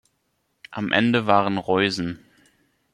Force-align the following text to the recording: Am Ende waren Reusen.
Am 0.71 0.91
Ende 0.91 1.27
waren 1.27 1.59
Reusen. 1.59 2.25